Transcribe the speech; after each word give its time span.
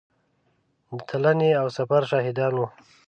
د 0.97 0.99
تلنې 1.09 1.51
او 1.61 1.67
سفر 1.77 2.01
شاهدان 2.11 2.53
وو. 2.55 2.67